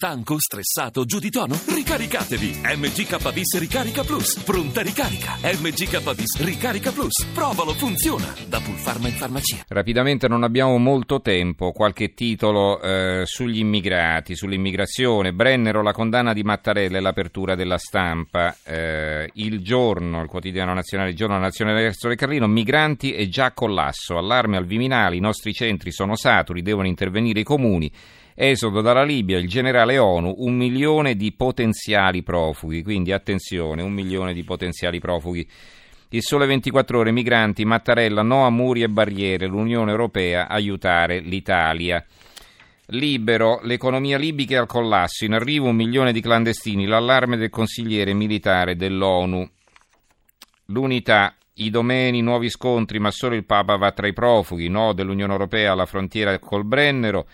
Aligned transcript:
Stanco, 0.00 0.36
stressato, 0.38 1.04
giù 1.04 1.18
di 1.18 1.28
tono? 1.28 1.58
Ricaricatevi! 1.74 2.60
MGKBIS 2.62 3.58
Ricarica 3.58 4.04
Plus. 4.04 4.38
Pronta 4.44 4.80
ricarica. 4.80 5.32
MGKBIS 5.42 6.40
Ricarica 6.44 6.92
Plus. 6.92 7.26
Provalo, 7.34 7.72
funziona. 7.72 8.32
Da 8.46 8.60
Pulpharma 8.60 9.08
in 9.08 9.14
farmacia. 9.14 9.64
Rapidamente 9.66 10.28
non 10.28 10.44
abbiamo 10.44 10.78
molto 10.78 11.20
tempo. 11.20 11.72
Qualche 11.72 12.14
titolo 12.14 12.80
eh, 12.80 13.22
sugli 13.24 13.58
immigrati, 13.58 14.36
sull'immigrazione. 14.36 15.32
Brennero, 15.32 15.82
la 15.82 15.90
condanna 15.90 16.32
di 16.32 16.44
Mattarella 16.44 16.98
e 16.98 17.00
l'apertura 17.00 17.56
della 17.56 17.78
stampa. 17.78 18.54
Eh, 18.62 19.28
il 19.34 19.62
giorno, 19.62 20.22
il 20.22 20.28
quotidiano 20.28 20.74
nazionale, 20.74 21.10
il 21.10 21.16
giorno 21.16 21.38
nazionale 21.38 21.92
del 22.00 22.14
Carlino. 22.14 22.46
Migranti 22.46 23.14
e 23.14 23.28
già 23.28 23.50
collasso. 23.50 24.16
Allarme 24.16 24.58
al 24.58 24.64
Viminale. 24.64 25.16
I 25.16 25.20
nostri 25.20 25.52
centri 25.52 25.90
sono 25.90 26.14
saturi, 26.14 26.62
devono 26.62 26.86
intervenire 26.86 27.40
i 27.40 27.44
comuni. 27.44 27.92
Esodo 28.40 28.82
dalla 28.82 29.02
Libia, 29.02 29.36
il 29.36 29.48
generale 29.48 29.98
ONU, 29.98 30.32
un 30.38 30.54
milione 30.54 31.16
di 31.16 31.32
potenziali 31.32 32.22
profughi, 32.22 32.84
quindi 32.84 33.10
attenzione, 33.10 33.82
un 33.82 33.90
milione 33.90 34.32
di 34.32 34.44
potenziali 34.44 35.00
profughi. 35.00 35.44
Il 36.10 36.22
sole 36.22 36.46
24 36.46 37.00
ore, 37.00 37.10
migranti, 37.10 37.64
Mattarella, 37.64 38.22
no 38.22 38.46
a 38.46 38.50
muri 38.50 38.82
e 38.82 38.88
barriere, 38.88 39.48
l'Unione 39.48 39.90
Europea 39.90 40.46
aiutare 40.46 41.18
l'Italia. 41.18 42.06
Libero, 42.90 43.58
l'economia 43.64 44.18
libica 44.18 44.54
è 44.54 44.58
al 44.58 44.68
collasso, 44.68 45.24
in 45.24 45.32
arrivo 45.32 45.66
un 45.66 45.74
milione 45.74 46.12
di 46.12 46.20
clandestini, 46.20 46.86
l'allarme 46.86 47.38
del 47.38 47.50
consigliere 47.50 48.14
militare 48.14 48.76
dell'ONU. 48.76 49.50
L'unità, 50.66 51.34
i 51.54 51.70
domeni, 51.70 52.22
nuovi 52.22 52.50
scontri, 52.50 53.00
ma 53.00 53.10
solo 53.10 53.34
il 53.34 53.44
Papa 53.44 53.74
va 53.74 53.90
tra 53.90 54.06
i 54.06 54.12
profughi, 54.12 54.68
no 54.68 54.92
dell'Unione 54.92 55.32
Europea 55.32 55.72
alla 55.72 55.86
frontiera 55.86 56.38
col 56.38 56.64
Brennero. 56.64 57.26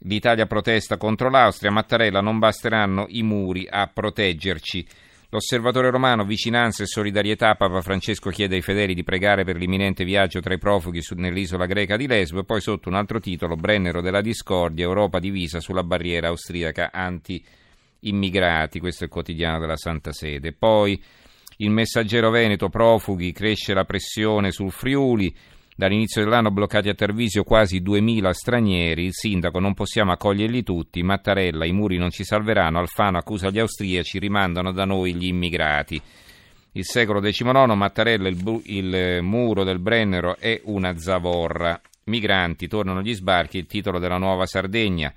L'Italia 0.00 0.46
protesta 0.46 0.96
contro 0.96 1.30
l'Austria, 1.30 1.70
Mattarella 1.70 2.20
non 2.20 2.38
basteranno 2.38 3.06
i 3.08 3.22
muri 3.22 3.66
a 3.68 3.86
proteggerci. 3.86 4.86
L'osservatore 5.30 5.90
romano, 5.90 6.24
vicinanza 6.24 6.84
e 6.84 6.86
solidarietà, 6.86 7.56
Papa 7.56 7.80
Francesco 7.80 8.30
chiede 8.30 8.54
ai 8.54 8.62
fedeli 8.62 8.94
di 8.94 9.02
pregare 9.02 9.42
per 9.44 9.56
l'imminente 9.56 10.04
viaggio 10.04 10.40
tra 10.40 10.54
i 10.54 10.58
profughi 10.58 11.02
nell'isola 11.16 11.66
greca 11.66 11.96
di 11.96 12.06
Lesbo 12.06 12.40
e 12.40 12.44
poi 12.44 12.60
sotto 12.60 12.88
un 12.88 12.94
altro 12.94 13.18
titolo, 13.18 13.56
Brennero 13.56 14.00
della 14.00 14.20
discordia, 14.20 14.84
Europa 14.84 15.18
divisa 15.18 15.58
sulla 15.58 15.82
barriera 15.82 16.28
austriaca 16.28 16.90
anti-immigrati, 16.92 18.78
questo 18.78 19.02
è 19.02 19.06
il 19.06 19.12
quotidiano 19.12 19.58
della 19.58 19.76
Santa 19.76 20.12
Sede. 20.12 20.52
Poi 20.52 21.02
il 21.56 21.70
messaggero 21.70 22.30
Veneto, 22.30 22.68
profughi, 22.68 23.32
cresce 23.32 23.74
la 23.74 23.84
pressione 23.84 24.52
sul 24.52 24.70
Friuli, 24.70 25.34
Dall'inizio 25.78 26.24
dell'anno 26.24 26.50
bloccati 26.50 26.88
a 26.88 26.94
Tervisio 26.94 27.44
quasi 27.44 27.82
2.000 27.82 28.30
stranieri, 28.30 29.04
il 29.04 29.12
sindaco 29.12 29.58
non 29.58 29.74
possiamo 29.74 30.10
accoglierli 30.10 30.62
tutti, 30.62 31.02
Mattarella, 31.02 31.66
i 31.66 31.72
muri 31.72 31.98
non 31.98 32.10
ci 32.10 32.24
salveranno, 32.24 32.78
Alfano 32.78 33.18
accusa 33.18 33.50
gli 33.50 33.58
austriaci, 33.58 34.18
rimandano 34.18 34.72
da 34.72 34.86
noi 34.86 35.14
gli 35.14 35.26
immigrati. 35.26 36.00
Il 36.72 36.84
secolo 36.86 37.20
XIX, 37.20 37.74
Mattarella, 37.74 38.26
il, 38.26 38.42
bu- 38.42 38.62
il 38.64 39.18
muro 39.20 39.64
del 39.64 39.78
Brennero 39.78 40.38
è 40.38 40.58
una 40.64 40.96
zavorra. 40.96 41.78
Migranti, 42.04 42.68
tornano 42.68 43.02
gli 43.02 43.12
sbarchi, 43.12 43.58
il 43.58 43.66
titolo 43.66 43.98
della 43.98 44.16
nuova 44.16 44.46
Sardegna 44.46 45.12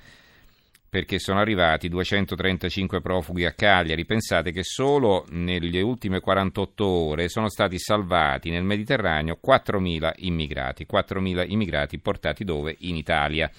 perché 0.90 1.20
sono 1.20 1.40
arrivati 1.40 1.88
235 1.88 3.00
profughi 3.00 3.46
a 3.46 3.54
Cagliari. 3.54 4.06
Pensate 4.06 4.52
che 4.52 4.64
solo 4.64 5.26
nelle 5.30 5.82
ultime 5.82 6.20
48 6.20 6.86
ore 6.86 7.30
sono 7.30 7.50
stati 7.50 7.78
salvati 7.78 8.50
nel 8.50 8.64
Mediterraneo 8.64 9.40
4.000 9.46 10.14
immigrati, 10.18 10.88
4.000 10.92 11.46
immigrati 11.50 12.00
portati 12.00 12.44
dove? 12.44 12.76
In 12.80 12.96
Italia. 12.96 13.50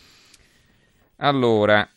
Allora, 1.17 1.89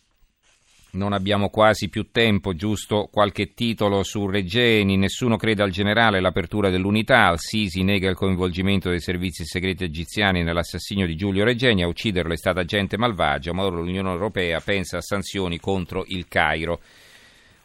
non 0.94 1.14
abbiamo 1.14 1.50
quasi 1.50 1.90
più 1.90 2.10
tempo, 2.12 2.54
giusto? 2.54 3.10
Qualche 3.12 3.54
titolo 3.54 4.04
su 4.04 4.28
Regeni, 4.28 4.98
nessuno 4.98 5.38
crede 5.38 5.64
al 5.64 5.72
generale, 5.72 6.20
l'apertura 6.20 6.70
dell'unità, 6.70 7.28
Al-Sisi 7.28 7.84
nega 7.84 8.10
il 8.10 8.16
coinvolgimento 8.16 8.90
dei 8.90 9.02
servizi 9.02 9.44
segreti 9.46 9.84
egiziani 9.84 10.44
nell'assassinio 10.44 11.08
di 11.08 11.16
Giulio 11.16 11.44
Regeni, 11.44 11.84
a 11.84 11.88
ucciderlo 11.88 12.34
è 12.34 12.38
stata 12.38 12.64
gente 12.64 12.98
malvagia, 12.98 13.54
ma 13.54 13.64
ora 13.64 13.78
l'Unione 13.78 14.12
Europea 14.12 14.60
pensa 14.60 14.98
a 14.98 15.02
sanzioni 15.02 15.60
contro 15.60 16.04
il 16.08 16.28
Cairo. 16.28 16.82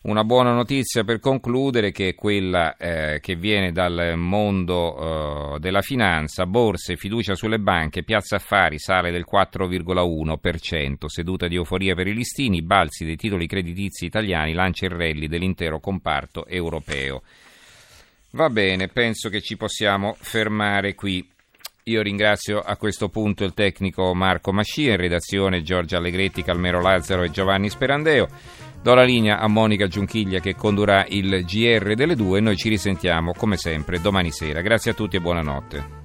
Una 0.00 0.22
buona 0.22 0.53
notizia 0.53 1.03
per 1.03 1.19
concludere 1.19 1.91
che 1.91 2.10
è 2.10 2.14
quella 2.14 2.76
eh, 2.76 3.19
che 3.20 3.34
viene 3.34 3.72
dal 3.72 4.14
mondo 4.16 5.56
eh, 5.56 5.59
della 5.59 5.81
finanza, 5.81 6.47
borse, 6.47 6.97
fiducia 6.97 7.34
sulle 7.34 7.59
banche, 7.59 8.04
piazza 8.04 8.37
affari 8.37 8.78
sale 8.78 9.10
del 9.10 9.26
4,1%, 9.31 11.06
seduta 11.06 11.48
di 11.48 11.56
euforia 11.56 11.97
per 11.97 12.06
i 12.06 12.14
listini, 12.14 12.62
balzi 12.62 13.04
dei 13.04 13.16
titoli 13.16 13.48
creditizi 13.48 14.04
italiani, 14.04 14.53
lancia 14.53 14.87
il 14.87 14.92
rally 14.92 15.26
dell'intero 15.26 15.81
comparto 15.81 16.47
europeo. 16.47 17.22
Va 18.31 18.50
bene, 18.50 18.87
penso 18.87 19.28
che 19.28 19.41
ci 19.41 19.56
possiamo 19.56 20.14
fermare 20.16 20.94
qui. 20.94 21.28
Io 21.84 22.03
ringrazio 22.03 22.60
a 22.60 22.76
questo 22.76 23.08
punto 23.08 23.42
il 23.42 23.54
tecnico 23.54 24.14
Marco 24.14 24.53
Mascia, 24.53 24.91
in 24.91 24.97
redazione 24.97 25.62
Giorgia 25.62 25.97
Allegretti, 25.97 26.44
Calmero 26.44 26.81
Lazzaro 26.81 27.25
e 27.25 27.31
Giovanni 27.31 27.69
Sperandeo. 27.69 28.28
Do 28.83 28.94
la 28.94 29.03
linea 29.03 29.39
a 29.39 29.49
Monica 29.49 29.87
Giunchiglia 29.87 30.41
che 30.41 30.55
condurrà 30.55 31.05
il 31.09 31.44
GR 31.44 31.94
delle 31.94 32.15
due 32.15 32.39
e 32.39 32.41
noi 32.41 32.56
ci 32.56 32.69
risentiamo 32.69 33.33
come 33.33 33.56
sempre 33.56 34.00
domani 34.00 34.31
sera. 34.31 34.61
Grazie 34.61 34.93
a 34.93 34.94
tutti 34.94 35.16
e 35.16 35.21
buonanotte. 35.21 35.97